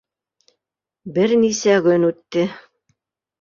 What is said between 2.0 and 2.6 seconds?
үтте.